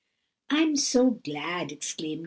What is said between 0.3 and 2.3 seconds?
"I'm so glad!" exclaimed No.